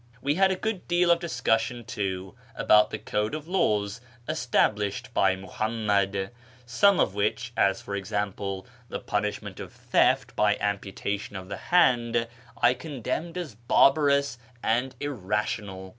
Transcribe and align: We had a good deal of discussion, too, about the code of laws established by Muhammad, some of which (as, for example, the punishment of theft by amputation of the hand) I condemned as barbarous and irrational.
We 0.19 0.33
had 0.33 0.49
a 0.51 0.55
good 0.55 0.87
deal 0.87 1.11
of 1.11 1.19
discussion, 1.19 1.85
too, 1.85 2.33
about 2.55 2.89
the 2.89 2.97
code 2.97 3.35
of 3.35 3.47
laws 3.47 4.01
established 4.27 5.13
by 5.13 5.35
Muhammad, 5.35 6.31
some 6.65 6.99
of 6.99 7.13
which 7.13 7.53
(as, 7.55 7.83
for 7.83 7.95
example, 7.95 8.65
the 8.89 8.97
punishment 8.97 9.59
of 9.59 9.71
theft 9.71 10.35
by 10.35 10.57
amputation 10.59 11.35
of 11.35 11.49
the 11.49 11.57
hand) 11.69 12.27
I 12.59 12.73
condemned 12.73 13.37
as 13.37 13.53
barbarous 13.53 14.39
and 14.63 14.95
irrational. 14.99 15.89